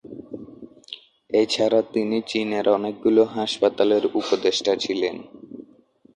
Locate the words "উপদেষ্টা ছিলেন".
4.13-5.15